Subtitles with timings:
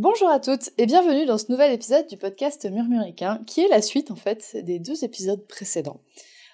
[0.00, 3.82] Bonjour à toutes et bienvenue dans ce nouvel épisode du podcast Murmuricain qui est la
[3.82, 5.98] suite en fait des deux épisodes précédents.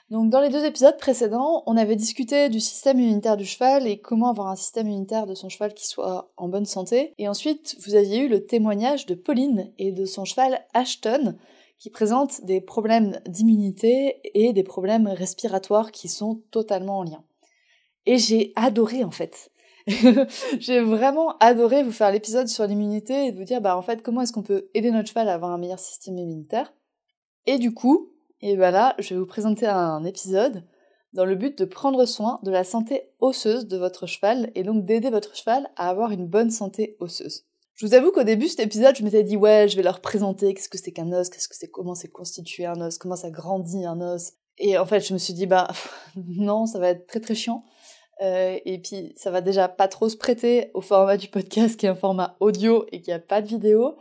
[0.09, 3.99] Donc dans les deux épisodes précédents, on avait discuté du système immunitaire du cheval et
[3.99, 7.13] comment avoir un système immunitaire de son cheval qui soit en bonne santé.
[7.19, 11.37] Et ensuite, vous aviez eu le témoignage de Pauline et de son cheval Ashton
[11.79, 17.23] qui présente des problèmes d'immunité et des problèmes respiratoires qui sont totalement en lien.
[18.07, 19.51] Et j'ai adoré en fait.
[20.59, 24.03] j'ai vraiment adoré vous faire l'épisode sur l'immunité et de vous dire bah en fait
[24.03, 26.73] comment est-ce qu'on peut aider notre cheval à avoir un meilleur système immunitaire.
[27.47, 30.65] Et du coup, et voilà, je vais vous présenter un épisode
[31.13, 34.85] dans le but de prendre soin de la santé osseuse de votre cheval et donc
[34.85, 37.45] d'aider votre cheval à avoir une bonne santé osseuse.
[37.75, 40.01] Je vous avoue qu'au début de cet épisode, je m'étais dit ouais, je vais leur
[40.01, 43.17] présenter qu'est-ce que c'est qu'un os, qu'est-ce que c'est, comment c'est constitué un os, comment
[43.17, 44.33] ça grandit un os.
[44.59, 45.69] Et en fait, je me suis dit bah
[46.17, 47.65] non, ça va être très très chiant.
[48.23, 51.87] Euh, et puis ça va déjà pas trop se prêter au format du podcast qui
[51.87, 53.97] est un format audio et qui a pas de vidéo.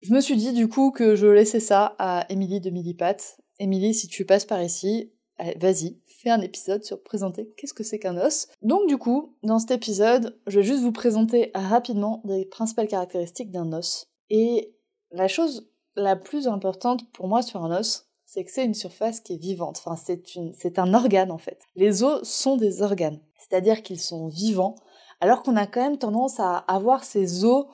[0.00, 3.16] Je me suis dit du coup que je laissais ça à Émilie de Millipat
[3.58, 5.12] Émilie, si tu passes par ici,
[5.56, 8.48] vas-y, fais un épisode sur présenter qu'est-ce que c'est qu'un os.
[8.62, 13.50] Donc du coup, dans cet épisode, je vais juste vous présenter rapidement les principales caractéristiques
[13.50, 14.08] d'un os.
[14.30, 14.74] Et
[15.10, 19.20] la chose la plus importante pour moi sur un os, c'est que c'est une surface
[19.20, 19.80] qui est vivante.
[19.84, 21.60] Enfin, c'est un organe en fait.
[21.76, 24.76] Les os sont des organes, c'est-à-dire qu'ils sont vivants,
[25.20, 27.66] alors qu'on a quand même tendance à avoir ces os,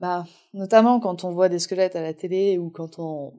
[0.00, 3.34] bah, notamment quand on voit des squelettes à la télé ou quand on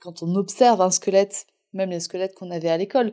[0.00, 3.12] quand on observe un squelette, même les squelettes qu'on avait à l'école,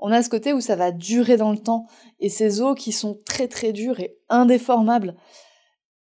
[0.00, 1.86] on a ce côté où ça va durer dans le temps,
[2.18, 5.14] et ces os qui sont très très durs et indéformables.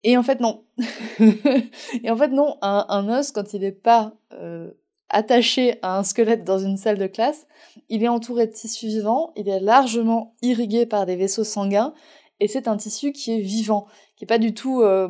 [0.04, 0.66] Et en fait non.
[1.20, 4.72] et en fait non, un, os, quand il n'est pas euh,
[5.10, 7.48] attaché à un squelette dans une salle de classe,
[7.90, 11.94] il est entouré de tissu vivant, il est largement irrigué par des vaisseaux sanguins,
[12.40, 15.08] et c'est un tissu qui est vivant, qui n'est pas du tout euh,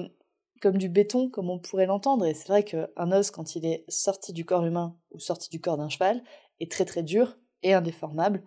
[0.61, 2.25] comme du béton, comme on pourrait l'entendre.
[2.25, 5.59] Et c'est vrai qu'un os, quand il est sorti du corps humain ou sorti du
[5.59, 6.23] corps d'un cheval,
[6.59, 8.43] est très très dur et indéformable.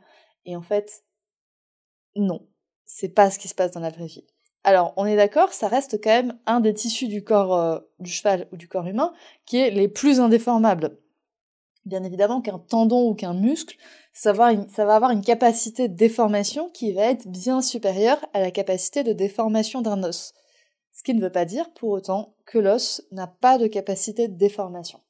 [0.46, 1.04] Et en fait,
[2.16, 2.46] non,
[2.86, 4.26] c'est pas ce qui se passe dans la vraie vie.
[4.64, 8.10] Alors, on est d'accord, ça reste quand même un des tissus du corps euh, du
[8.10, 9.12] cheval ou du corps humain
[9.46, 10.98] qui est les plus indéformables.
[11.86, 13.76] Bien évidemment qu'un tendon ou qu'un muscle,
[14.12, 19.02] ça va, avoir une capacité de déformation qui va être bien supérieure à la capacité
[19.02, 20.34] de déformation d'un os.
[20.92, 24.36] Ce qui ne veut pas dire pour autant que l'os n'a pas de capacité de
[24.36, 25.00] déformation.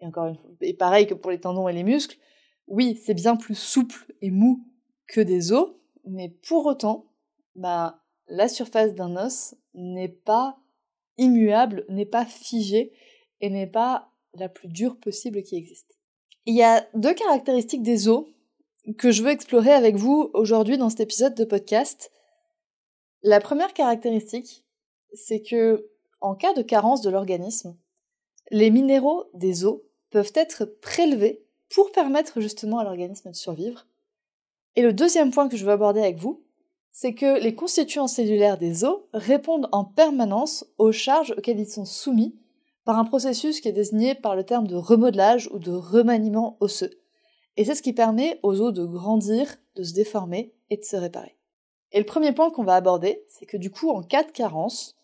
[0.00, 2.18] Et encore une fois, et pareil que pour les tendons et les muscles,
[2.66, 4.64] oui, c'est bien plus souple et mou
[5.06, 5.70] que des os,
[6.04, 7.06] mais pour autant,
[7.54, 10.58] bah, la surface d'un os n'est pas
[11.18, 12.92] immuable, n'est pas figée
[13.40, 15.98] et n'est pas la plus dure possible qui existe.
[16.46, 18.24] Il y a deux caractéristiques des os
[18.96, 22.10] que je veux explorer avec vous aujourd'hui dans cet épisode de podcast.
[23.22, 24.64] La première caractéristique,
[25.12, 27.76] c'est que, en cas de carence de l'organisme,
[28.50, 29.80] les minéraux des os
[30.10, 33.86] peuvent être prélevés pour permettre justement à l'organisme de survivre.
[34.76, 36.42] Et le deuxième point que je veux aborder avec vous,
[36.92, 41.84] c'est que les constituants cellulaires des os répondent en permanence aux charges auxquelles ils sont
[41.84, 42.34] soumis
[42.90, 46.90] par un processus qui est désigné par le terme de remodelage ou de remaniement osseux.
[47.56, 49.46] Et c'est ce qui permet aux os de grandir,
[49.76, 51.36] de se déformer et de se réparer.
[51.92, 54.96] Et le premier point qu'on va aborder, c'est que du coup, en cas de carence,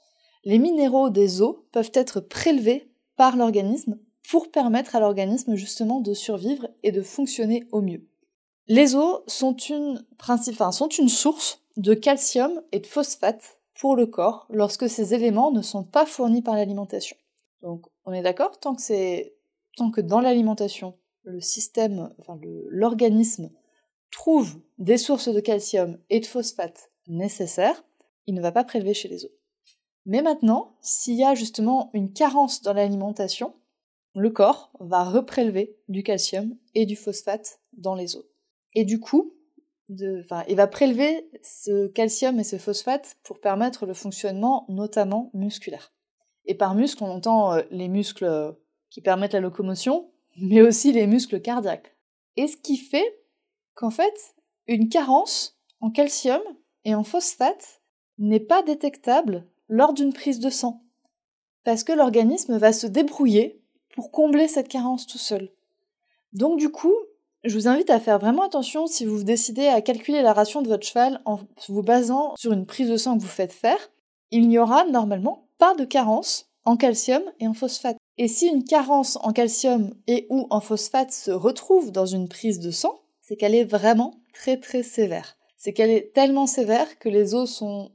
[0.44, 6.12] les minéraux des os peuvent être prélevés par l'organisme pour permettre à l'organisme justement de
[6.12, 8.04] survivre et de fonctionner au mieux.
[8.66, 10.04] Les os sont une,
[10.72, 15.62] sont une source de calcium et de phosphate pour le corps lorsque ces éléments ne
[15.62, 17.16] sont pas fournis par l'alimentation.
[17.66, 22.14] Donc on est d'accord tant que dans l'alimentation le système,
[22.68, 23.50] l'organisme
[24.12, 27.84] trouve des sources de calcium et de phosphate nécessaires,
[28.28, 29.32] il ne va pas prélever chez les os.
[30.04, 33.52] Mais maintenant, s'il y a justement une carence dans l'alimentation,
[34.14, 38.26] le corps va reprélever du calcium et du phosphate dans les os.
[38.74, 39.34] Et du coup,
[39.88, 45.95] il va prélever ce calcium et ce phosphate pour permettre le fonctionnement notamment musculaire.
[46.46, 48.52] Et par muscle, on entend euh, les muscles euh,
[48.90, 51.96] qui permettent la locomotion, mais aussi les muscles cardiaques.
[52.36, 53.20] Et ce qui fait
[53.74, 54.34] qu'en fait,
[54.66, 56.40] une carence en calcium
[56.84, 57.82] et en phosphate
[58.18, 60.82] n'est pas détectable lors d'une prise de sang.
[61.64, 63.62] Parce que l'organisme va se débrouiller
[63.94, 65.50] pour combler cette carence tout seul.
[66.32, 66.94] Donc du coup,
[67.44, 70.68] je vous invite à faire vraiment attention si vous décidez à calculer la ration de
[70.68, 71.38] votre cheval en
[71.68, 73.78] vous basant sur une prise de sang que vous faites faire.
[74.30, 77.96] Il n'y aura normalement pas de carence en calcium et en phosphate.
[78.18, 82.60] Et si une carence en calcium et ou en phosphate se retrouve dans une prise
[82.60, 85.36] de sang, c'est qu'elle est vraiment très très sévère.
[85.56, 87.92] C'est qu'elle est tellement sévère que les os sont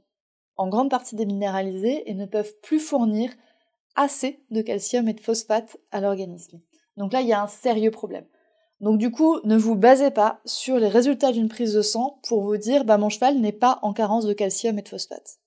[0.56, 3.32] en grande partie déminéralisés et ne peuvent plus fournir
[3.94, 6.60] assez de calcium et de phosphate à l'organisme.
[6.96, 8.26] Donc là, il y a un sérieux problème.
[8.80, 12.42] Donc du coup, ne vous basez pas sur les résultats d'une prise de sang pour
[12.42, 15.38] vous dire bah mon cheval n'est pas en carence de calcium et de phosphate.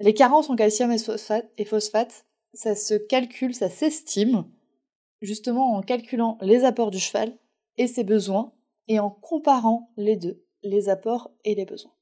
[0.00, 4.44] Les carences en calcium et phosphate, ça se calcule, ça s'estime,
[5.20, 7.36] justement en calculant les apports du cheval
[7.76, 8.52] et ses besoins,
[8.88, 11.94] et en comparant les deux, les apports et les besoins.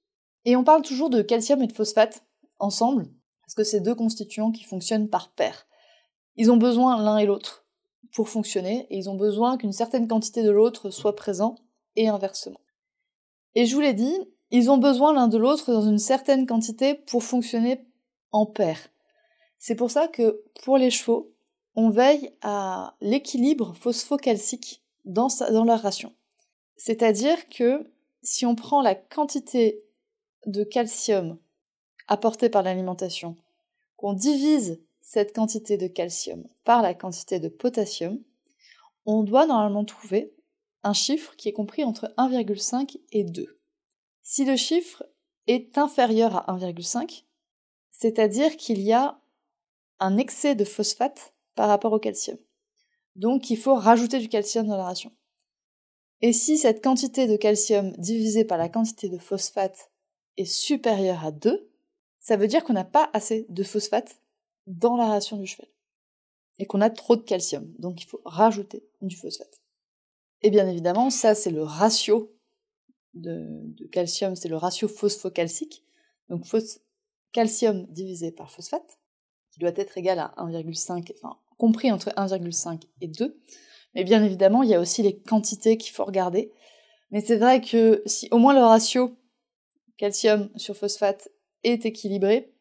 [0.44, 2.24] Et on parle toujours de calcium et de phosphate
[2.58, 3.06] ensemble,
[3.42, 5.66] parce que c'est deux constituants qui fonctionnent par paire.
[6.36, 7.66] Ils ont besoin l'un et l'autre
[8.14, 11.56] pour fonctionner, et ils ont besoin qu'une certaine quantité de l'autre soit présent,
[11.96, 12.60] et inversement.
[13.54, 14.16] Et je vous l'ai dit,
[14.52, 17.80] ils ont besoin l'un de l'autre dans une certaine quantité pour fonctionner
[18.32, 18.90] en paire.
[19.58, 21.32] C'est pour ça que pour les chevaux,
[21.74, 26.12] on veille à l'équilibre phosphocalcique dans, dans leur ration.
[26.76, 27.90] C'est-à-dire que
[28.22, 29.82] si on prend la quantité
[30.46, 31.38] de calcium
[32.06, 33.36] apportée par l'alimentation,
[33.96, 38.20] qu'on divise cette quantité de calcium par la quantité de potassium,
[39.06, 40.34] on doit normalement trouver
[40.82, 43.61] un chiffre qui est compris entre 1,5 et 2.
[44.22, 45.04] Si le chiffre
[45.46, 47.24] est inférieur à 1,5,
[47.90, 49.20] c'est-à-dire qu'il y a
[50.00, 52.38] un excès de phosphate par rapport au calcium.
[53.16, 55.12] Donc il faut rajouter du calcium dans la ration.
[56.20, 59.90] Et si cette quantité de calcium divisée par la quantité de phosphate
[60.36, 61.68] est supérieure à 2,
[62.20, 64.20] ça veut dire qu'on n'a pas assez de phosphate
[64.66, 65.68] dans la ration du cheval.
[66.58, 67.72] Et qu'on a trop de calcium.
[67.78, 69.60] Donc il faut rajouter du phosphate.
[70.42, 72.31] Et bien évidemment, ça c'est le ratio
[73.14, 75.84] de, calcium, c'est le ratio phosphocalcique.
[76.28, 76.46] Donc
[77.32, 78.98] calcium divisé par phosphate
[79.50, 83.40] qui doit être égal à 1,5, enfin compris entre 1,5 et 2.
[83.94, 86.52] Mais bien évidemment, il y a aussi les quantités qu'il faut regarder.
[87.10, 89.16] Mais c'est vrai que si au moins le ratio
[89.98, 91.28] calcium sur phosphate
[91.62, 92.54] est équilibré,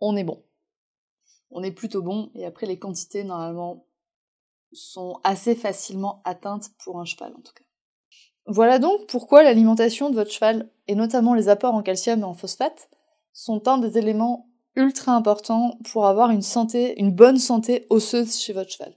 [0.00, 0.42] on est bon.
[1.50, 3.86] On est plutôt bon, et après les quantités, normalement,
[4.72, 7.65] sont assez facilement atteintes pour un cheval en tout cas.
[8.46, 12.34] Voilà donc pourquoi l'alimentation de votre cheval, et notamment les apports en calcium et en
[12.34, 12.88] phosphate,
[13.32, 18.52] sont un des éléments ultra important pour avoir une santé, une bonne santé osseuse chez
[18.52, 18.94] votre cheval.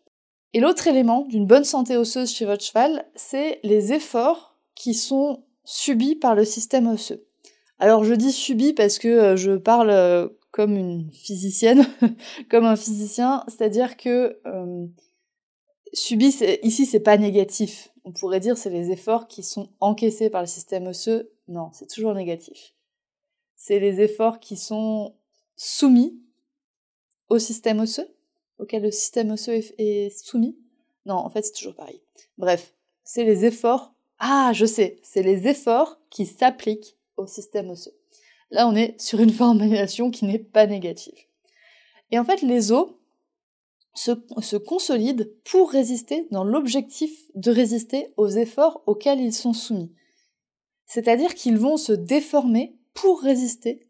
[0.53, 5.43] Et l'autre élément d'une bonne santé osseuse chez votre cheval, c'est les efforts qui sont
[5.63, 7.25] subis par le système osseux.
[7.79, 11.85] Alors je dis subis parce que euh, je parle euh, comme une physicienne,
[12.49, 14.85] comme un physicien, c'est-à-dire que euh,
[15.93, 17.93] subi ici c'est pas négatif.
[18.09, 21.31] On pourrait dire c'est les efforts qui sont encaissés par le système osseux.
[21.47, 22.73] Non, c'est toujours négatif.
[23.55, 25.13] C'est les efforts qui sont
[25.55, 26.19] soumis
[27.29, 28.09] au système osseux,
[28.57, 30.57] auquel le système osseux est, soumis.
[31.05, 32.01] Non, en fait, c'est toujours pareil.
[32.39, 32.73] Bref,
[33.03, 33.93] c'est les efforts.
[34.17, 37.95] Ah, je sais, c'est les efforts qui s'appliquent au système osseux.
[38.49, 41.19] Là, on est sur une formulation qui n'est pas négative.
[42.09, 42.89] Et en fait, les os
[43.93, 49.93] se, consolident pour résister dans l'objectif de résister aux efforts auxquels ils sont soumis.
[50.85, 53.87] C'est-à-dire qu'ils vont se déformer pour résister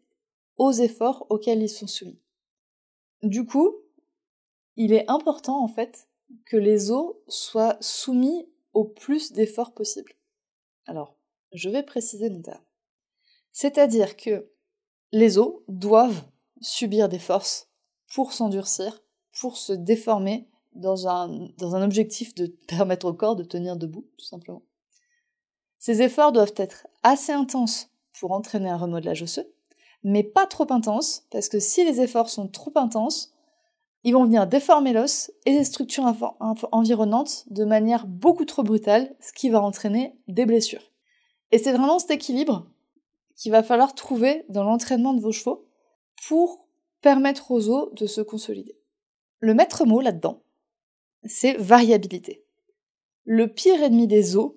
[0.56, 2.20] aux efforts auxquels ils sont soumis.
[3.22, 3.76] Du coup,
[4.76, 6.08] il est important en fait
[6.46, 10.12] que les os soient soumis au plus d'efforts possible.
[10.86, 11.16] Alors,
[11.52, 12.62] je vais préciser mon terme.
[13.52, 14.50] C'est-à-dire que
[15.12, 16.24] les os doivent
[16.60, 17.68] subir des forces
[18.14, 19.02] pour s'endurcir,
[19.40, 24.62] pour se déformer dans un, objectif de permettre au corps de tenir debout, tout simplement.
[25.78, 29.50] Ces efforts doivent être assez intenses pour entraîner un remodelage osseux,
[30.04, 33.32] mais pas trop intense, parce que si les efforts sont trop intenses,
[34.04, 36.14] ils vont venir déformer l'os et les structures
[36.72, 40.90] environnantes de manière beaucoup trop brutale, ce qui va entraîner des blessures.
[41.50, 42.66] Et c'est vraiment cet équilibre
[43.36, 45.66] qu'il va falloir trouver dans l'entraînement de vos chevaux
[46.28, 46.66] pour
[47.00, 48.79] permettre aux os de se consolider.
[49.40, 50.42] Le maître mot là-dedans,
[51.24, 52.44] c'est variabilité.
[53.24, 54.52] Le pire ennemi des os,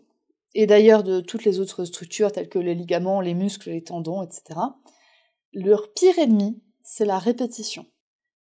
[0.55, 4.21] et d'ailleurs de toutes les autres structures telles que les ligaments, les muscles, les tendons,
[4.21, 4.59] etc.,
[5.53, 7.85] leur pire ennemi, c'est la répétition.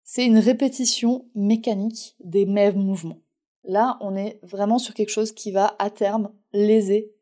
[0.03, 3.21] C'est une répétition mécanique des mêmes mouvements.
[3.65, 7.13] Là, on est vraiment sur quelque chose qui va à terme léser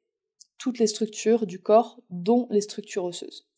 [0.58, 3.48] toutes les structures du corps, dont les structures osseuses.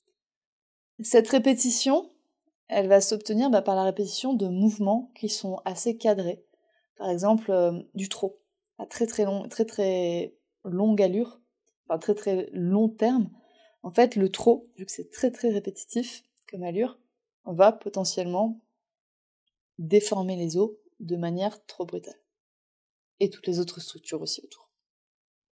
[1.01, 2.11] Cette répétition,
[2.71, 6.45] elle va s'obtenir bah, par la répétition de mouvements qui sont assez cadrés.
[6.97, 8.41] Par exemple, euh, du trot,
[8.79, 10.35] à très très long, très très
[10.65, 11.41] longue allure,
[11.89, 13.31] enfin très très long terme.
[13.83, 16.99] En fait, le trot, vu que c'est très très répétitif comme allure,
[17.45, 18.61] va potentiellement
[19.79, 22.21] déformer les os de manière trop brutale.
[23.19, 24.71] Et toutes les autres structures aussi autour.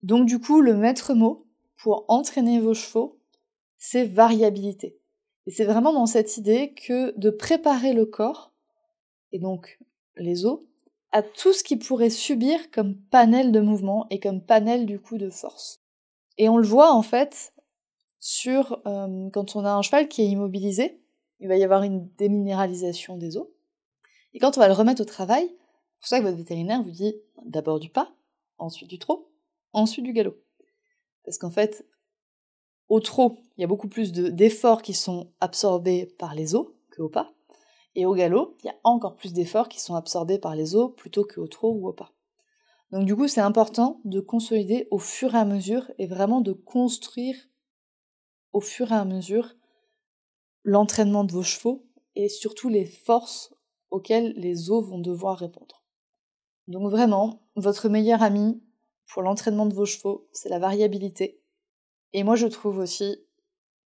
[0.02, 1.46] Donc du coup, le maître mot
[1.76, 3.18] pour entraîner vos chevaux,
[3.78, 5.00] c'est variabilité.
[5.48, 8.52] Et c'est vraiment dans cette idée que de préparer le corps,
[9.32, 9.78] et donc
[10.18, 10.60] les os,
[11.10, 15.16] à tout ce qu'il pourrait subir comme panel de mouvement et comme panel du coup
[15.16, 15.80] de force.
[16.36, 17.54] Et on le voit en fait
[18.20, 21.00] sur euh, quand on a un cheval qui est immobilisé,
[21.40, 23.48] il va y avoir une déminéralisation des os.
[24.34, 26.90] Et quand on va le remettre au travail, c'est pour ça que votre vétérinaire vous
[26.90, 28.12] dit d'abord du pas,
[28.58, 29.32] ensuite du trot,
[29.72, 30.36] ensuite du galop.
[31.24, 31.86] Parce qu'en fait,
[32.88, 37.08] au trot, il y a beaucoup plus d'efforts qui sont absorbés par les os qu'au
[37.08, 37.32] pas.
[37.94, 40.94] Et au galop, il y a encore plus d'efforts qui sont absorbés par les os
[40.96, 42.12] plutôt qu'au trot ou au pas.
[42.90, 46.52] Donc du coup, c'est important de consolider au fur et à mesure et vraiment de
[46.52, 47.36] construire
[48.52, 49.54] au fur et à mesure
[50.64, 53.54] l'entraînement de vos chevaux et surtout les forces
[53.90, 55.84] auxquelles les os vont devoir répondre.
[56.66, 58.62] Donc vraiment, votre meilleur ami
[59.12, 61.40] pour l'entraînement de vos chevaux, c'est la variabilité
[62.12, 63.18] et moi, je trouve aussi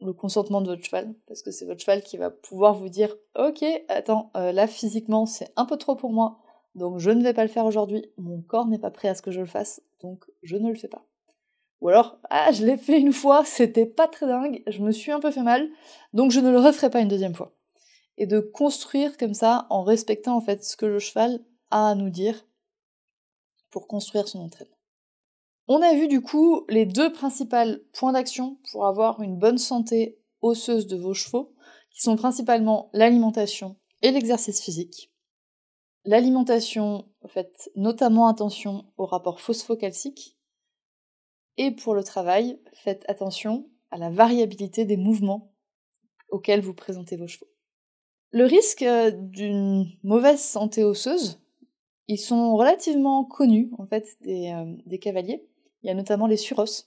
[0.00, 3.15] le consentement de votre cheval, parce que c'est votre cheval qui va pouvoir vous dire
[3.39, 6.39] Ok, attends, euh, là physiquement c'est un peu trop pour moi,
[6.75, 9.23] donc je ne vais pas le faire aujourd'hui, mon corps n'est pas prêt à ce
[9.23, 11.05] que je le fasse, donc je ne le fais pas.
[11.81, 15.12] Ou alors, ah, je l'ai fait une fois, c'était pas très dingue, je me suis
[15.12, 15.69] un peu fait mal,
[16.12, 17.53] donc je ne le referai pas une deuxième fois.
[18.19, 21.95] Et de construire comme ça, en respectant en fait ce que le cheval a à
[21.95, 22.45] nous dire
[23.71, 24.80] pour construire son entraînement.
[25.73, 30.19] On a vu du coup les deux principaux points d'action pour avoir une bonne santé
[30.43, 31.55] osseuse de vos chevaux,
[31.93, 35.12] qui sont principalement l'alimentation et l'exercice physique.
[36.05, 40.37] L'alimentation, faites notamment attention au rapport phosphocalcique.
[41.57, 45.53] Et pour le travail, faites attention à la variabilité des mouvements
[46.31, 47.47] auxquels vous présentez vos chevaux.
[48.33, 51.41] Le risque euh, d'une mauvaise santé osseuse,
[52.09, 55.47] ils sont relativement connus en fait des, euh, des cavaliers.
[55.83, 56.87] Il y a notamment les suros,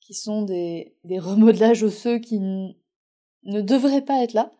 [0.00, 4.52] qui sont des, remodelages osseux qui ne devraient pas être là,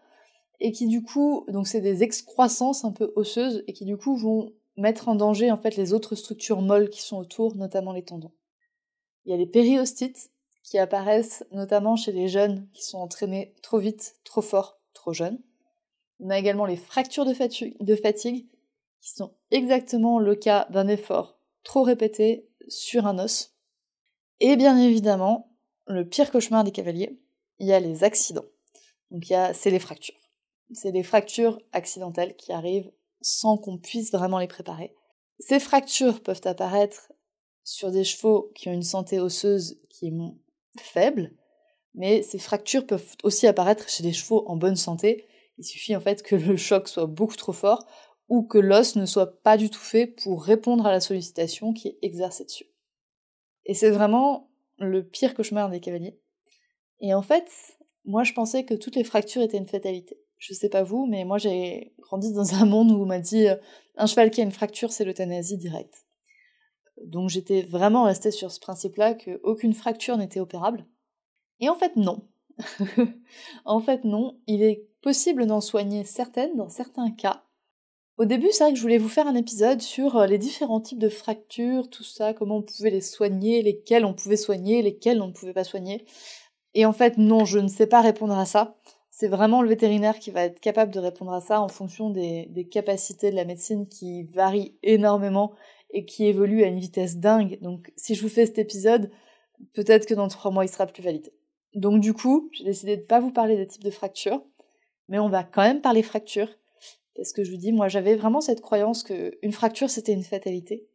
[0.60, 4.16] et qui du coup, donc c'est des excroissances un peu osseuses, et qui du coup
[4.16, 8.04] vont mettre en danger en fait les autres structures molles qui sont autour, notamment les
[8.04, 8.32] tendons.
[9.24, 10.30] Il y a les périostites,
[10.62, 15.40] qui apparaissent notamment chez les jeunes qui sont entraînés trop vite, trop fort, trop jeunes.
[16.20, 18.46] On a également les fractures de fatigue,
[19.00, 23.51] qui sont exactement le cas d'un effort trop répété sur un os,
[24.42, 25.54] et bien évidemment,
[25.86, 27.16] le pire cauchemar des cavaliers,
[27.60, 28.44] il y a les accidents.
[29.12, 30.18] Donc il c'est les fractures.
[30.72, 34.96] C'est des fractures accidentelles qui arrivent sans qu'on puisse vraiment les préparer.
[35.38, 37.12] Ces fractures peuvent apparaître
[37.62, 41.36] sur des chevaux qui ont une santé osseuse qui est faible,
[41.94, 45.28] mais ces fractures peuvent aussi apparaître chez des chevaux en bonne santé.
[45.58, 47.86] Il suffit en fait que le choc soit beaucoup trop fort
[48.28, 51.88] ou que l'os ne soit pas du tout fait pour répondre à la sollicitation qui
[51.88, 52.71] est exercée dessus.
[53.64, 56.18] Et c'est vraiment le pire cauchemar des cavaliers.
[57.00, 57.50] Et en fait,
[58.04, 60.18] moi je pensais que toutes les fractures étaient une fatalité.
[60.38, 63.48] Je sais pas vous, mais moi j'ai grandi dans un monde où on m'a dit
[63.48, 63.56] euh,
[63.96, 66.04] un cheval qui a une fracture, c'est l'euthanasie directe.
[67.04, 70.86] Donc j'étais vraiment restée sur ce principe-là qu'aucune fracture n'était opérable.
[71.60, 72.28] Et en fait non.
[73.64, 77.44] en fait non, il est possible d'en soigner certaines dans certains cas,
[78.22, 80.80] au début, c'est vrai que je voulais vous faire un épisode sur euh, les différents
[80.80, 85.20] types de fractures, tout ça, comment on pouvait les soigner, lesquelles on pouvait soigner, lesquelles
[85.20, 86.04] on ne pouvait pas soigner.
[86.74, 88.76] Et en fait, non, je ne sais pas répondre à ça.
[89.10, 92.46] C'est vraiment le vétérinaire qui va être capable de répondre à ça en fonction des,
[92.50, 95.52] des capacités de la médecine qui varient énormément
[95.90, 97.58] et qui évoluent à une vitesse dingue.
[97.60, 99.10] Donc, si je vous fais cet épisode,
[99.74, 101.32] peut-être que dans trois mois, il sera plus valide.
[101.74, 104.44] Donc, du coup, j'ai décidé de ne pas vous parler des types de fractures,
[105.08, 106.56] mais on va quand même parler fractures
[107.16, 110.88] parce que je vous dis, moi j'avais vraiment cette croyance qu'une fracture c'était une fatalité.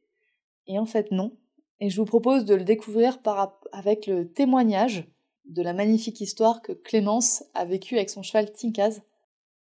[0.68, 1.38] Et en fait non.
[1.80, 3.20] Et je vous propose de le découvrir
[3.72, 5.06] avec le témoignage
[5.46, 9.02] de la magnifique histoire que Clémence a vécue avec son cheval Tinkaz.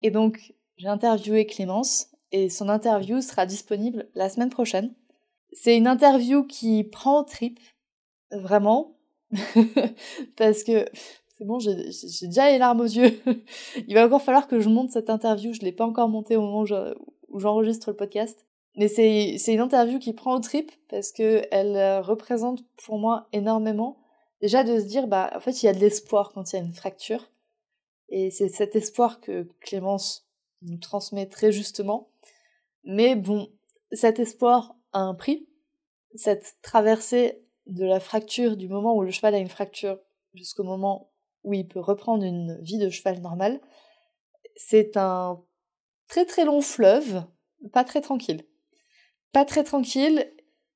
[0.02, 4.94] Et donc j'ai interviewé Clémence et son interview sera disponible la semaine prochaine.
[5.52, 7.61] C'est une interview qui prend trip,
[8.32, 8.96] vraiment,
[10.37, 10.84] parce que
[11.36, 11.74] c'est bon, j'ai
[12.26, 13.20] déjà les larmes aux yeux.
[13.88, 15.52] Il va encore falloir que je monte cette interview.
[15.52, 16.64] Je l'ai pas encore montée au moment
[17.28, 18.46] où j'enregistre le podcast.
[18.76, 23.28] Mais c'est une interview qui prend au trip parce que elle euh, représente pour moi
[23.32, 23.98] énormément.
[24.40, 26.58] Déjà de se dire, bah, en fait, il y a de l'espoir quand il y
[26.58, 27.30] a une fracture.
[28.08, 30.28] Et c'est cet espoir que Clémence
[30.62, 32.10] nous transmet très justement.
[32.84, 33.48] Mais bon,
[33.92, 35.48] cet espoir a un prix.
[36.14, 39.98] Cette traversée de la fracture, du moment où le cheval a une fracture
[40.34, 41.10] jusqu'au moment
[41.44, 43.60] où il peut reprendre une vie de cheval normale,
[44.56, 45.42] c'est un
[46.08, 47.24] très très long fleuve,
[47.72, 48.44] pas très tranquille.
[49.32, 50.32] Pas très tranquille,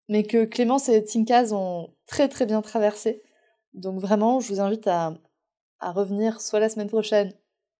[0.08, 3.22] mais que Clémence et Tinkaz ont très très bien traversé.
[3.74, 5.14] Donc vraiment, je vous invite à,
[5.80, 7.32] à revenir soit la semaine prochaine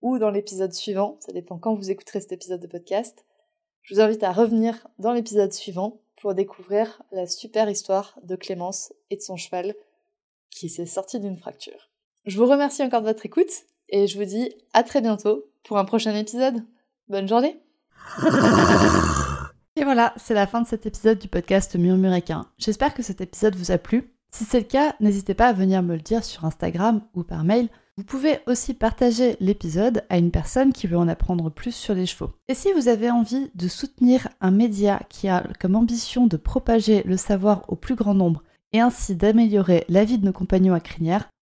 [0.02, 3.24] ou dans l'épisode suivant, ça dépend quand vous écouterez cet épisode de podcast.
[3.82, 8.92] Je vous invite à revenir dans l'épisode suivant pour découvrir la super histoire de Clémence
[9.10, 9.74] et de son cheval
[10.50, 11.87] qui s'est sorti d'une fracture.
[12.28, 13.48] Je vous remercie encore de votre écoute
[13.88, 16.62] et je vous dis à très bientôt pour un prochain épisode.
[17.08, 17.58] Bonne journée
[19.76, 22.44] Et voilà, c'est la fin de cet épisode du podcast Murmuréquin.
[22.58, 24.12] J'espère que cet épisode vous a plu.
[24.30, 27.44] Si c'est le cas, n'hésitez pas à venir me le dire sur Instagram ou par
[27.44, 27.70] mail.
[27.96, 32.04] Vous pouvez aussi partager l'épisode à une personne qui veut en apprendre plus sur les
[32.04, 32.32] chevaux.
[32.48, 37.02] Et si vous avez envie de soutenir un média qui a comme ambition de propager
[37.04, 38.42] le savoir au plus grand nombre
[38.74, 41.30] et ainsi d'améliorer la vie de nos compagnons à crinière,